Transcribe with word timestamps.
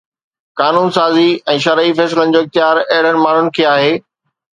قانون 0.59 0.87
سازي 0.95 1.25
۽ 1.53 1.59
شرعي 1.65 1.93
فيصلن 1.99 2.33
جو 2.37 2.41
اختيار 2.45 2.81
اهڙن 2.97 3.21
ماڻهن 3.27 3.53
کي 3.59 3.69
آهي 3.75 3.93